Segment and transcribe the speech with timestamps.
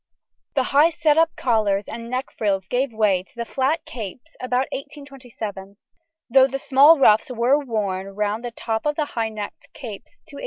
[0.55, 4.65] The high set up collars and neck frills gave way to the flat capes about
[4.71, 5.77] 1827,
[6.27, 10.37] though the small ruffs were worn round the top of the high necked capes to
[10.37, 10.37] 1830.